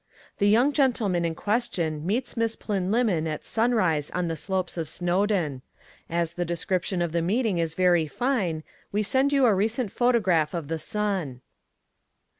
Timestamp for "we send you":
8.91-9.45